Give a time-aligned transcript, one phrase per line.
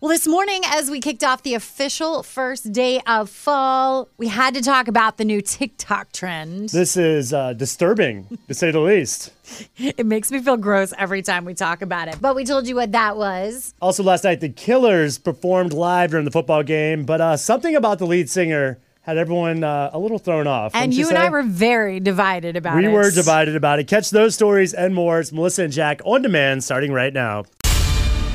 [0.00, 4.54] Well, this morning, as we kicked off the official first day of fall, we had
[4.54, 6.68] to talk about the new TikTok trend.
[6.68, 9.32] This is uh, disturbing, to say the least.
[9.76, 12.18] It makes me feel gross every time we talk about it.
[12.20, 13.74] But we told you what that was.
[13.82, 17.98] Also, last night, the Killers performed live during the football game, but uh, something about
[17.98, 20.76] the lead singer had everyone uh, a little thrown off.
[20.76, 21.18] And wouldn't you and?
[21.18, 22.88] I were very divided about We it.
[22.88, 23.88] We were divided about it.
[23.88, 25.18] Catch those stories and more.
[25.18, 27.46] It's Melissa and Jack on demand starting right now.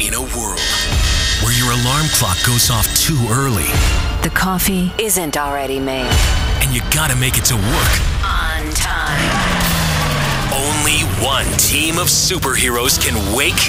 [0.02, 0.73] In a world
[1.44, 3.68] where your alarm clock goes off too early
[4.24, 6.10] The coffee isn't already made.
[6.62, 7.94] and you gotta make it to work,
[8.24, 9.32] On time.
[10.54, 13.60] only one team of superheroes can wake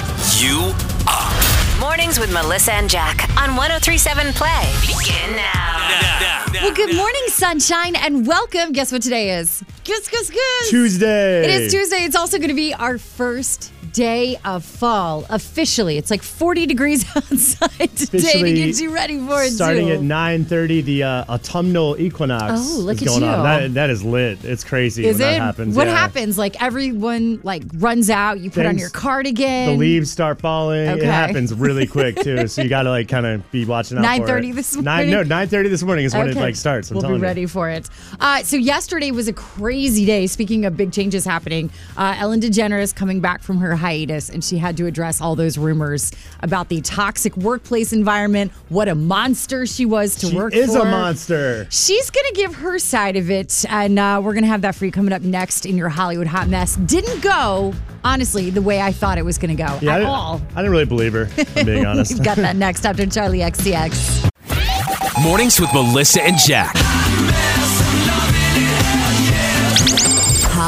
[0.41, 0.73] you
[1.07, 1.33] up.
[1.79, 4.71] Mornings with Melissa and Jack on 1037 Play.
[4.87, 5.73] Begin now.
[6.61, 8.71] Well, good morning, sunshine, and welcome.
[8.71, 9.61] Guess what today is?
[9.83, 10.69] Guess, guess, guess.
[10.69, 11.43] Tuesday.
[11.43, 11.97] It is Tuesday.
[12.05, 15.97] It's also going to be our first day of fall officially.
[15.97, 19.51] It's like 40 degrees outside today to get you ready for it.
[19.51, 19.93] Starting too.
[19.93, 23.27] at 9.30, the uh, autumnal equinox Oh, look is at going you.
[23.29, 23.43] on.
[23.43, 24.43] That, that is lit.
[24.43, 25.31] It's crazy Is when it?
[25.31, 25.75] that happens.
[25.77, 25.95] what yeah.
[25.95, 26.37] happens?
[26.37, 28.39] Like everyone like runs out.
[28.41, 29.67] You put on your cardigan.
[29.67, 30.89] The leaves start falling.
[30.89, 30.99] Okay.
[31.01, 34.03] It happens really quick too, so you got to like kind of be watching out.
[34.17, 34.55] for 9:30 it.
[34.55, 35.29] this Nine, no, morning?
[35.29, 36.91] nine thirty this morning is when it like starts.
[36.91, 37.23] I'm we'll be telling you.
[37.27, 37.89] ready for it.
[38.19, 40.27] Uh, so yesterday was a crazy day.
[40.27, 44.57] Speaking of big changes happening, uh, Ellen DeGeneres coming back from her hiatus, and she
[44.57, 48.51] had to address all those rumors about the toxic workplace environment.
[48.69, 50.81] What a monster she was to She work is for.
[50.81, 51.67] a monster.
[51.69, 54.73] She's going to give her side of it, and uh, we're going to have that
[54.75, 56.75] for you coming up next in your Hollywood Hot Mess.
[56.77, 59.97] Didn't go, honestly, the way I thought it was going to go Yeah, I at
[59.99, 60.41] didn't, all.
[60.55, 61.29] I didn't really believe her.
[61.37, 62.13] if I'm being honest.
[62.13, 64.31] We've got that next after Charli XCX.
[65.23, 66.75] Mornings with Melissa and Jack.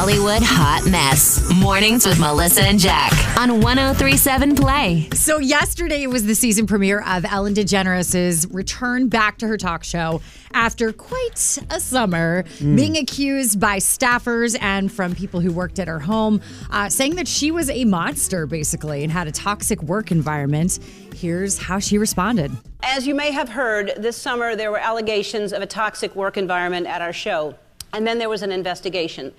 [0.07, 1.51] Hollywood Hot Mess.
[1.53, 5.09] Mornings with Melissa and Jack on 1037 Play.
[5.13, 10.21] So yesterday was the season premiere of Ellen DeGeneres' return back to her talk show
[10.53, 15.99] after quite a summer, being accused by staffers and from people who worked at her
[15.99, 16.39] home,
[16.71, 20.79] uh, saying that she was a monster basically and had a toxic work environment.
[21.15, 22.53] Here's how she responded.
[22.81, 26.87] As you may have heard, this summer there were allegations of a toxic work environment
[26.87, 27.55] at our show,
[27.91, 29.33] and then there was an investigation.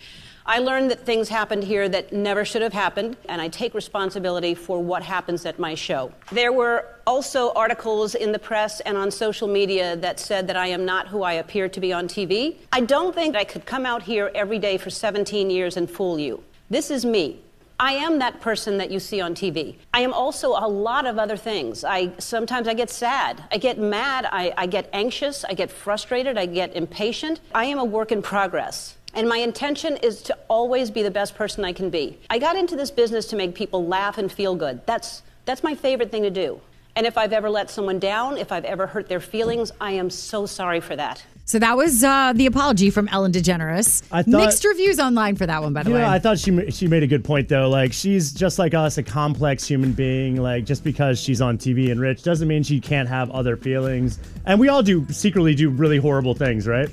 [0.50, 4.54] I learned that things happened here that never should have happened, and I take responsibility
[4.54, 6.10] for what happens at my show.
[6.32, 10.69] There were also articles in the press and on social media that said that I
[10.69, 12.56] am not who I appear to be on TV.
[12.72, 16.19] I don't think I could come out here every day for 17 years and fool
[16.19, 16.42] you.
[16.70, 17.41] This is me.
[17.78, 19.76] I am that person that you see on TV.
[19.92, 21.84] I am also a lot of other things.
[21.84, 26.38] I sometimes I get sad, I get mad, I, I get anxious, I get frustrated,
[26.38, 27.41] I get impatient.
[27.54, 28.97] I am a work in progress.
[29.15, 32.19] And my intention is to always be the best person I can be.
[32.31, 34.81] I got into this business to make people laugh and feel good.
[34.87, 36.61] That's that's my favorite thing to do.
[36.95, 40.11] And if I've ever let someone down, if I've ever hurt their feelings, I am
[40.11, 41.25] so sorry for that.
[41.45, 44.03] So that was uh, the apology from Ellen DeGeneres.
[44.13, 46.03] I thought- Mixed reviews online for that one, by the You way.
[46.03, 47.71] know, I thought she she made a good point though.
[47.71, 50.37] Like she's just like us, a complex human being.
[50.43, 54.19] Like just because she's on TV and rich doesn't mean she can't have other feelings.
[54.45, 56.91] And we all do secretly do really horrible things, right?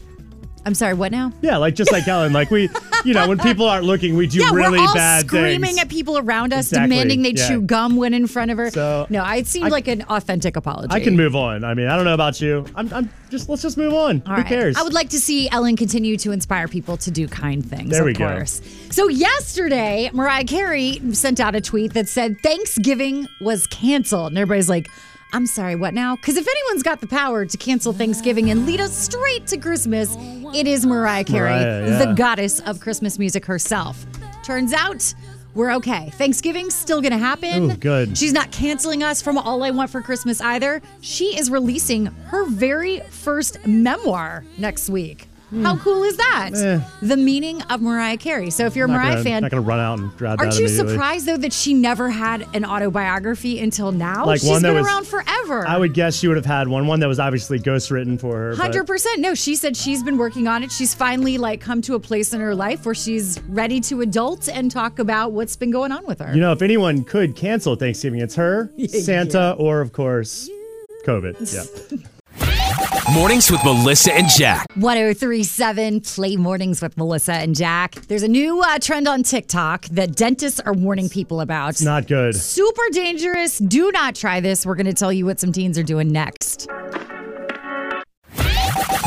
[0.65, 1.31] I'm sorry, what now?
[1.41, 2.33] Yeah, like just like Ellen.
[2.33, 2.69] Like we,
[3.03, 5.77] you know, when people aren't looking, we do Yeah, really we're all bad screaming things.
[5.79, 7.47] at people around us, Exactly, demanding they yeah.
[7.47, 8.71] chew gum when in front of her.
[8.71, 10.87] So, no, it seemed I- like an authentic apology.
[10.93, 11.63] I can move on.
[11.63, 12.65] I mean, I don't know about you.
[12.75, 14.23] I'm, I'm just let's just move on.
[14.25, 14.45] All Who right.
[14.47, 14.75] cares?
[14.75, 17.91] I would like to see Ellen continue to inspire people to do kind things.
[17.91, 18.43] There of we go.
[18.45, 24.69] So yesterday, Mariah Carey sent out a tweet that said Thanksgiving was canceled, and everybody's
[24.69, 24.87] like.
[25.33, 26.15] I'm sorry, what now?
[26.15, 30.15] Because if anyone's got the power to cancel Thanksgiving and lead us straight to Christmas,
[30.53, 32.05] it is Mariah Carey, Mariah, yeah.
[32.05, 34.05] the goddess of Christmas music herself.
[34.43, 35.13] Turns out
[35.55, 36.09] we're okay.
[36.11, 37.71] Thanksgiving's still gonna happen.
[37.71, 38.17] Ooh, good.
[38.17, 40.81] She's not canceling us from All I Want for Christmas either.
[41.01, 45.29] She is releasing her very first memoir next week.
[45.61, 46.49] How cool is that?
[46.53, 46.63] Hmm.
[46.65, 46.79] Eh.
[47.01, 48.49] The meaning of Mariah Carey.
[48.49, 50.67] So if you're a Mariah gonna, fan, not gonna run out and grab aren't you
[50.67, 54.25] surprised though that she never had an autobiography until now?
[54.25, 55.67] Like She's one that been was- around forever.
[55.67, 58.55] I would guess she would have had one, one that was obviously ghostwritten for her.
[58.55, 59.19] Hundred percent.
[59.21, 60.71] No, she said she's been working on it.
[60.71, 64.49] She's finally like come to a place in her life where she's ready to adult
[64.49, 66.33] and talk about what's been going on with her.
[66.33, 70.49] You know, if anyone could cancel Thanksgiving, it's her, Santa, or of course,
[71.05, 71.53] COVID.
[71.91, 71.97] Yeah.
[73.13, 74.65] Mornings with Melissa and Jack.
[74.75, 77.93] 1037 Play Mornings with Melissa and Jack.
[78.07, 81.69] There's a new uh, trend on TikTok that dentists are warning people about.
[81.69, 82.35] It's Not good.
[82.35, 83.59] Super dangerous.
[83.59, 84.65] Do not try this.
[84.65, 86.67] We're going to tell you what some teens are doing next.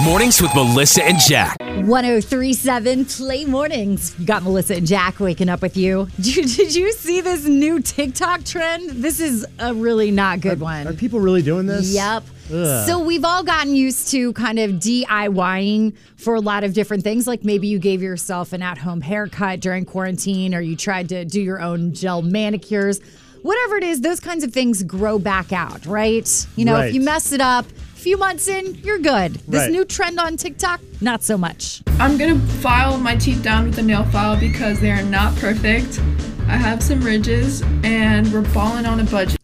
[0.05, 1.59] Mornings with Melissa and Jack.
[1.61, 4.15] 1037 Play Mornings.
[4.17, 6.07] You got Melissa and Jack waking up with you.
[6.21, 6.47] Did, you.
[6.47, 8.91] did you see this new TikTok trend?
[8.91, 10.87] This is a really not good one.
[10.87, 11.93] Are people really doing this?
[11.93, 12.23] Yep.
[12.53, 12.87] Ugh.
[12.87, 17.27] So we've all gotten used to kind of DIYing for a lot of different things.
[17.27, 21.25] Like maybe you gave yourself an at home haircut during quarantine, or you tried to
[21.25, 23.01] do your own gel manicures.
[23.43, 26.47] Whatever it is, those kinds of things grow back out, right?
[26.57, 26.89] You know, Right.
[26.89, 29.35] if you mess it up, a few months in, you're good.
[29.47, 29.71] This Right.
[29.73, 31.83] new trend on TikTok, not so much.
[32.01, 36.01] I'm gonna file my teeth down with a nail file because they are not perfect.
[36.49, 39.39] I have some ridges and we're balling on a budget.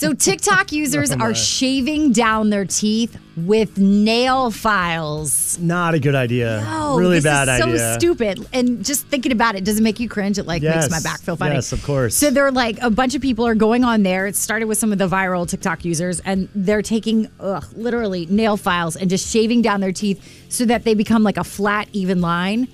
[0.00, 5.58] So TikTok users are shaving down their teeth with nail files.
[5.58, 6.64] Not a good idea.
[6.66, 7.94] Oh, really this bad is so idea.
[7.98, 8.48] stupid.
[8.54, 10.38] And just thinking about it, does it make you cringe?
[10.38, 11.54] It like makes my back feel funny.
[11.54, 12.16] Yes, of course.
[12.16, 14.26] So they're like a bunch of people are going on there.
[14.26, 18.56] It started with some of the viral TikTok users, and they're taking ugh, literally nail
[18.56, 22.22] files and just shaving down their teeth so that they become like a flat, even
[22.22, 22.68] line.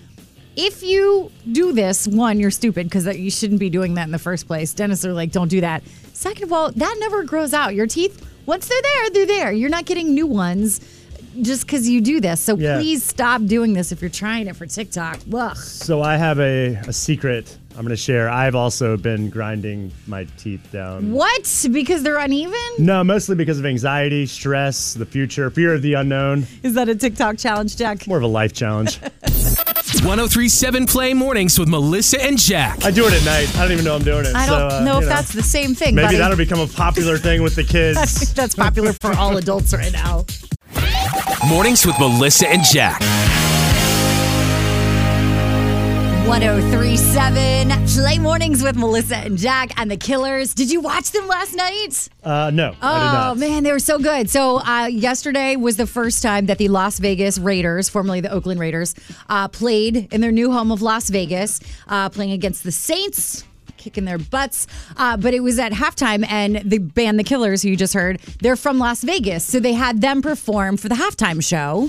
[0.55, 4.19] If you do this, one, you're stupid because you shouldn't be doing that in the
[4.19, 4.73] first place.
[4.73, 5.83] Dentists are like, don't do that.
[6.17, 7.75] Second of all, that never grows out.
[7.75, 9.53] Your teeth, once they're there, they're there.
[9.53, 10.81] You're not getting new ones
[11.43, 12.41] just because you do this.
[12.41, 12.79] So Yeah.
[12.79, 15.19] please stop doing this if you're trying it for TikTok.
[15.31, 15.55] Ugh.
[15.59, 18.31] So I have a, a secret I'm going to share.
[18.31, 21.13] I've also been grinding my teeth down.
[21.13, 21.67] What?
[21.71, 22.55] Because they're uneven?
[22.79, 26.47] No, mostly because of anxiety, stress, the future, fear of the unknown.
[26.63, 28.07] Is that a TikTok challenge, Jack?
[28.07, 28.99] More of a life challenge.
[30.07, 32.85] 1037 Play Mornings with Melissa and Jack.
[32.85, 33.53] I do it at night.
[33.57, 34.37] I don't even know I'm doing it.
[34.37, 35.97] I don't so, uh, know you if that's the same thing.
[35.97, 36.17] Maybe buddy.
[36.19, 38.33] that'll become a popular thing with the kids.
[38.35, 40.25] that's popular for all adults right now.
[41.49, 43.01] Mornings with Melissa and Jack.
[46.27, 50.55] 1037 Play Mornings with Melissa and Jack and the Killers.
[50.55, 52.09] Did you watch them last night?
[52.23, 53.31] Uh, no, I did not.
[53.31, 54.29] Oh man, they were so good.
[54.29, 58.59] So uh, yesterday was the first time that the Las Vegas Raiders, formerly the Oakland
[58.59, 58.97] Raiders,
[59.29, 63.45] uh, played in their new home of Las Vegas, uh, playing against the Saints.
[63.77, 67.69] Kicking their butts, uh, but it was at halftime, and the band The Killers, who
[67.69, 71.41] you just heard, they're from Las Vegas, so they had them perform for the halftime
[71.45, 71.89] show.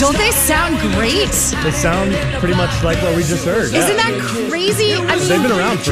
[0.00, 1.28] Don't they sound great?
[1.62, 3.64] They sound pretty much like what we just heard.
[3.64, 4.10] Isn't yeah.
[4.10, 4.94] that crazy?
[4.94, 5.90] I mean, They've been around for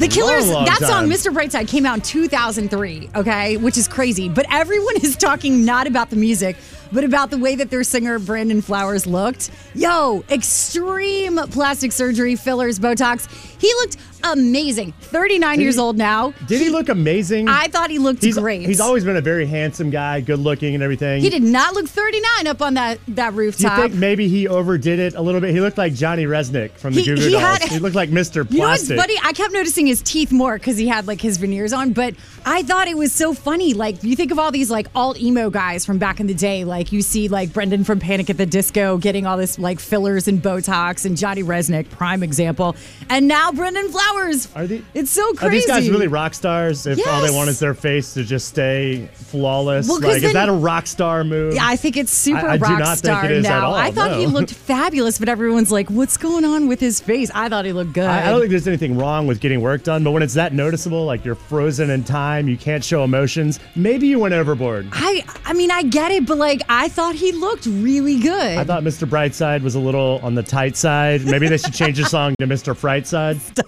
[0.00, 1.08] The Killers, long, long that song, time.
[1.08, 1.32] Mr.
[1.32, 4.28] Brightside, came out in 2003, okay, which is crazy.
[4.28, 6.56] But everyone is talking not about the music,
[6.90, 9.52] but about the way that their singer, Brandon Flowers, looked.
[9.76, 13.28] Yo, extreme plastic surgery, fillers, Botox.
[13.60, 14.92] He looked amazing.
[15.00, 16.32] 39 years he- old now.
[16.46, 17.48] Did he look amazing?
[17.48, 18.62] I thought he looked he's, great.
[18.66, 21.22] He's always been a very handsome guy, good looking and everything.
[21.22, 24.98] He did not look 39 up on that, that Do you think maybe he overdid
[24.98, 25.50] it a little bit?
[25.50, 27.58] He looked like Johnny Rzeznik from the He- Goo Goo he Dolls.
[27.58, 28.50] had- he looked like Mr.
[28.50, 28.98] You know what's Plastic.
[28.98, 29.14] funny?
[29.22, 32.14] I kept noticing his teeth more because he had like his veneers on, but
[32.46, 33.74] I thought it was so funny.
[33.74, 36.64] Like you think of all these like all emo guys from back in the day,
[36.64, 40.28] like you see like Brendon from Panic at the Disco getting all this like fillers
[40.28, 42.74] and Botox, and Johnny Rzeznik, prime example,
[43.10, 44.13] and now Brendan Flowers.
[44.54, 45.46] Are they- It's so crazy.
[45.46, 46.86] Are these guys really rock stars?
[46.86, 50.48] If all they want is their face to just stay flawless, Well, like is that
[50.48, 51.54] a rock star move?
[51.54, 53.50] Yeah, I think it's super I- I do rock not think star it is at
[53.50, 53.66] now.
[53.68, 57.30] all, I thought he looked fabulous, but everyone's like, "What's going on with his face?"
[57.34, 58.04] I thought he looked good.
[58.06, 60.52] I, I don't think there's anything wrong with getting work done, but when it's that
[60.54, 64.88] noticeable, like you're frozen in time, you can't show emotions, maybe you went overboard.
[64.92, 68.58] I I mean I get it, but like I thought he looked really good.
[68.58, 69.08] I thought Mr.
[69.08, 71.24] Brightside was a little on the tight side.
[71.24, 72.74] Maybe they should change the song to Mr.
[72.74, 73.40] Frightside.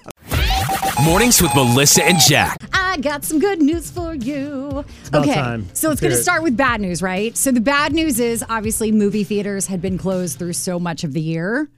[1.06, 2.56] Mornings with Melissa and Jack.
[2.72, 4.84] I got some good news for you.
[5.14, 5.68] okay, time.
[5.72, 6.22] so Let's it's going hear to it.
[6.22, 7.36] start with bad news, right?
[7.36, 11.12] So the bad news is obviously movie theaters had been closed through so much of
[11.12, 11.68] the year.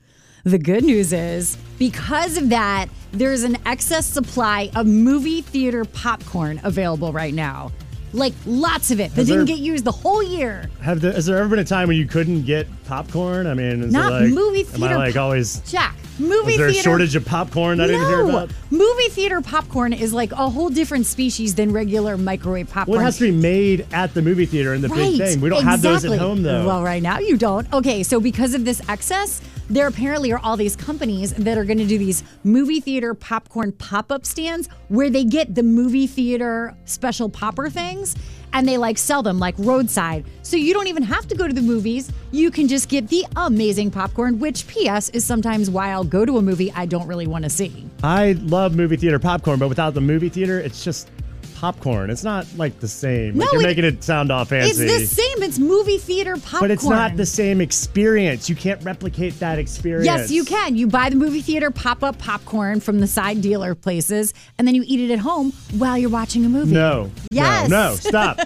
[0.45, 6.59] The good news is because of that, there's an excess supply of movie theater popcorn
[6.65, 7.71] available right now.
[8.15, 10.71] Like lots of it that Has didn't get used the whole year.
[10.81, 13.47] Have the, has there ever been a time when you couldn't get popcorn?
[13.47, 15.61] I mean, is Not it like, movie Am I theater like pop- always?
[15.71, 18.51] Jack, movie Is there theater a shortage of popcorn I didn't hear no, about?
[18.71, 22.97] movie theater popcorn is like a whole different species than regular microwave popcorn.
[22.97, 25.41] Well, it has to be made at the movie theater in the big thing.
[25.41, 26.67] We don't have those at home though.
[26.67, 27.71] Well, right now you don't.
[27.73, 31.79] Okay, so because of this excess, there apparently are all these companies that are going
[31.79, 37.29] to do these movie theater popcorn pop-up stands where they get the movie theater special
[37.29, 38.17] popper things
[38.53, 40.25] and they like sell them like roadside.
[40.43, 42.11] So you don't even have to go to the movies.
[42.31, 46.39] You can just get the amazing popcorn, which PS is sometimes why I'll go to
[46.39, 47.87] a movie I don't really want to see.
[48.03, 51.11] I love movie theater popcorn, but without the movie theater, it's just
[51.59, 52.09] popcorn.
[52.11, 53.37] It's not like the same.
[53.37, 54.85] No, like you're it- making it sound all fancy.
[54.85, 55.43] It's the same.
[55.43, 56.61] It's movie theater popcorn.
[56.63, 58.49] but it's not the same experience.
[58.49, 60.07] You can't replicate that experience.
[60.07, 60.77] Yes, you can.
[60.77, 64.75] You buy the movie theater pop up popcorn from the side dealer places, and then
[64.77, 66.73] you eat it at home while you're watching a movie.
[66.75, 67.11] No.
[67.33, 67.69] Yes.
[67.69, 68.39] No, no stop.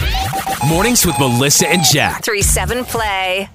[0.68, 2.24] Mornings with Melissa and Jack.
[2.24, 3.48] 3 7 play.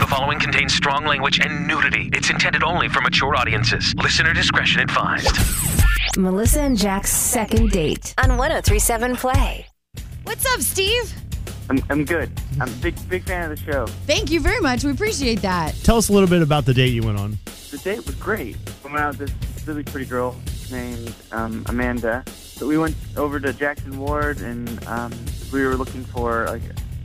[0.00, 2.10] The following contains strong language and nudity.
[2.12, 3.94] It's intended only for mature audiences.
[4.02, 5.34] Listener discretion advised.
[6.16, 9.66] Melissa and Jack's second date on 1037 play.
[10.22, 11.12] What's up, Steve?
[11.68, 12.30] I'm, I'm good.
[12.60, 13.86] I'm a big big fan of the show.
[14.06, 14.84] Thank you very much.
[14.84, 15.74] We appreciate that.
[15.82, 17.38] Tell us a little bit about the date you went on.
[17.70, 18.56] The date was great.
[18.84, 20.36] I went out with this really pretty girl
[20.70, 22.22] named um, Amanda.
[22.28, 25.12] So we went over to Jackson Ward and um,
[25.52, 26.62] we were looking for like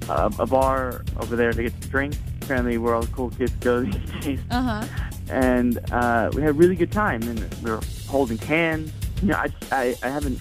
[0.08, 2.16] a, a bar over there to get to drink.
[2.42, 4.40] Apparently, where all the cool kids go these days.
[4.52, 5.10] Uh huh.
[5.30, 7.22] And uh, we had a really good time.
[7.24, 8.92] And we were holding hands.
[9.22, 10.40] You know, I, I, I haven't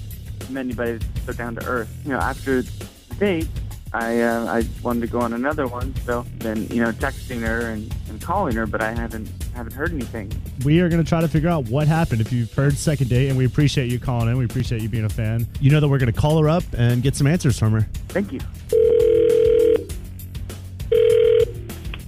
[0.51, 1.95] met anybody that's so down to earth.
[2.05, 3.49] You know, after the date,
[3.93, 5.95] I uh, I wanted to go on another one.
[6.05, 9.93] So then, you know, texting her and, and calling her, but I haven't haven't heard
[9.93, 10.31] anything.
[10.65, 12.21] We are going to try to figure out what happened.
[12.21, 15.07] If you've heard second date, and we appreciate you calling in, we appreciate you being
[15.07, 15.47] a fan.
[15.61, 17.89] You know that we're going to call her up and get some answers from her.
[18.09, 18.41] Thank you.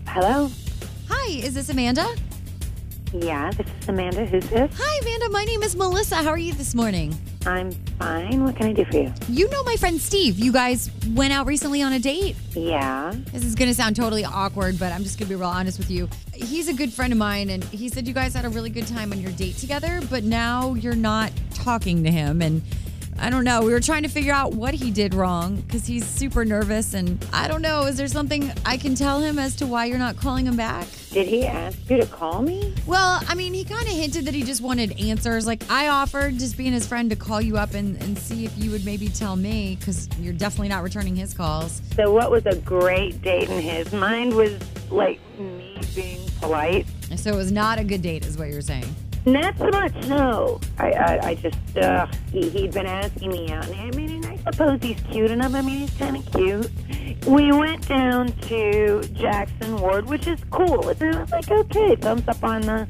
[0.07, 0.51] Hello.
[1.09, 2.07] Hi, is this Amanda?
[3.13, 4.25] Yeah, this is Amanda.
[4.25, 4.71] Who's this?
[4.79, 5.31] Hi, Amanda.
[5.31, 6.17] My name is Melissa.
[6.17, 7.13] How are you this morning?
[7.45, 8.45] I'm fine.
[8.45, 9.13] What can I do for you?
[9.29, 10.39] You know my friend Steve.
[10.39, 12.37] You guys went out recently on a date.
[12.53, 13.13] Yeah.
[13.33, 15.79] This is going to sound totally awkward, but I'm just going to be real honest
[15.79, 16.09] with you.
[16.33, 18.87] He's a good friend of mine, and he said you guys had a really good
[18.87, 22.41] time on your date together, but now you're not talking to him.
[22.41, 22.63] And
[23.23, 23.61] I don't know.
[23.61, 26.95] We were trying to figure out what he did wrong because he's super nervous.
[26.95, 27.85] And I don't know.
[27.85, 30.89] Is there something I can tell him as to why you're not calling him back?
[31.11, 32.75] Did he ask you to call me?
[32.87, 35.47] Well, I mean, he kind of hinted that he just wanted answers.
[35.47, 38.57] Like, I offered, just being his friend, to call you up and, and see if
[38.57, 41.83] you would maybe tell me because you're definitely not returning his calls.
[41.97, 44.59] So, what was a great date in his mind was
[44.91, 46.87] like me being polite.
[47.17, 48.95] So it was not a good date, is what you're saying.
[49.27, 50.61] Not so much, no.
[50.79, 54.37] I, I, I just, uh, he, he'd been asking me out, and I mean, I
[54.51, 55.55] suppose he's cute enough.
[55.55, 56.71] I mean, he's kind of cute.
[57.27, 60.89] We went down to Jackson Ward, which is cool.
[60.89, 62.89] And I was like, okay, thumbs up on the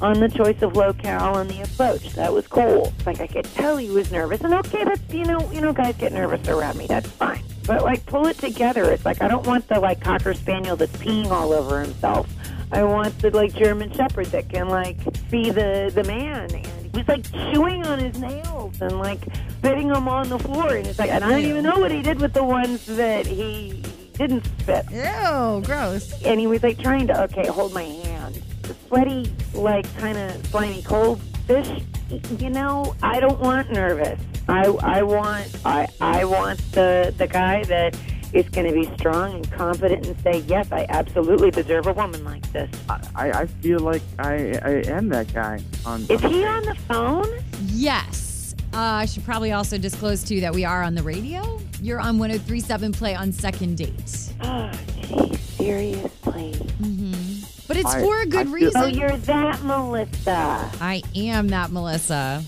[0.00, 2.12] on the choice of locale and the approach.
[2.14, 2.92] That was cool.
[3.06, 5.96] Like I could tell he was nervous, and okay, that's you know, you know, guys
[5.96, 6.86] get nervous around me.
[6.86, 7.42] That's fine.
[7.66, 8.90] But like, pull it together.
[8.90, 12.28] It's like I don't want the like cocker spaniel that's peeing all over himself.
[12.72, 14.96] I want the like German Shepherd that can like
[15.30, 16.50] be the the man.
[16.52, 19.20] And he was like chewing on his nails and like
[19.58, 20.74] spitting them on the floor.
[20.74, 23.26] And it's like, and I don't even know what he did with the ones that
[23.26, 23.82] he,
[24.14, 24.86] didn't spit.
[24.90, 26.22] Ew, gross.
[26.22, 28.40] And he was like trying to okay, hold my hand.
[28.62, 31.82] The sweaty, like kind of slimy cold fish.
[32.38, 34.20] You know, I don't want nervous.
[34.48, 37.96] I I want I I want the the guy that
[38.32, 42.24] is going to be strong and confident and say, yes, I absolutely deserve a woman
[42.24, 42.70] like this.
[42.88, 45.60] I, I feel like I, I am that guy.
[45.84, 47.28] On, Is he on the phone?
[47.66, 48.54] Yes.
[48.74, 51.60] Uh, I should probably also disclose, too, that we are on the radio.
[51.82, 54.32] You're on 1037 Play on second date.
[54.42, 54.70] Oh,
[55.02, 56.54] geez, seriously.
[57.68, 58.82] But it's I- for a good I feel- reason.
[58.82, 60.70] Oh, you're that Melissa.
[60.80, 62.42] I am that Melissa.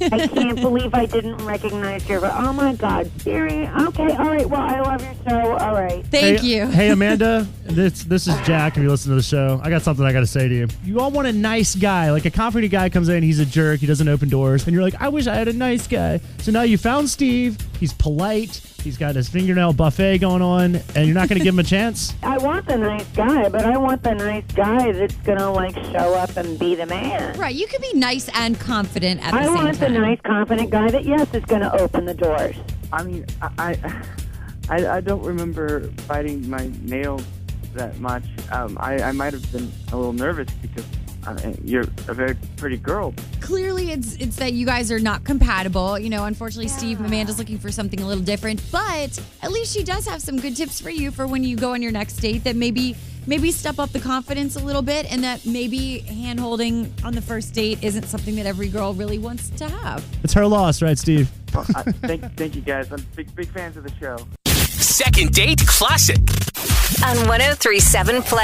[0.12, 2.20] I can't believe I didn't recognize your.
[2.20, 3.66] But oh my God, Siri.
[3.66, 4.48] Okay, all right.
[4.48, 5.52] Well, I love your show.
[5.56, 6.04] All right.
[6.06, 6.66] Thank hey, you.
[6.66, 7.46] Hey, Amanda.
[7.64, 8.76] This this is Jack.
[8.76, 10.68] If you listen to the show, I got something I got to say to you.
[10.84, 13.80] You all want a nice guy, like a confident guy comes in, he's a jerk,
[13.80, 16.20] he doesn't open doors, and you're like, I wish I had a nice guy.
[16.38, 17.58] So now you found Steve.
[17.78, 18.60] He's polite.
[18.82, 21.64] He's got his fingernail buffet going on, and you're not going to give him a
[21.64, 22.14] chance.
[22.22, 26.14] I want the nice guy, but I want the nice guy that's gonna like show
[26.14, 27.38] up and be the man.
[27.38, 30.70] Right, you can be nice and confident at the I same want the nice, confident
[30.70, 32.56] guy that yes is gonna open the doors.
[32.92, 34.02] I mean, I, I,
[34.70, 37.24] I, I don't remember biting my nails
[37.74, 38.24] that much.
[38.50, 40.84] Um, I, I might have been a little nervous because
[41.36, 43.14] uh, you're a very pretty girl.
[43.40, 45.98] Clearly, it's it's that you guys are not compatible.
[45.98, 48.62] You know, unfortunately, Steve, Amanda's looking for something a little different.
[48.70, 51.72] But at least she does have some good tips for you for when you go
[51.72, 52.44] on your next date.
[52.44, 56.92] That maybe maybe step up the confidence a little bit, and that maybe hand holding
[57.04, 60.04] on the first date isn't something that every girl really wants to have.
[60.24, 61.30] It's her loss, right, Steve?
[61.54, 62.90] Well, I, thank, thank you guys.
[62.92, 64.16] I'm big, big fans of the show.
[64.46, 66.18] Second date classic.
[67.04, 68.36] On 1037 play.